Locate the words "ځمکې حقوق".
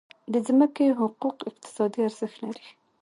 0.47-1.37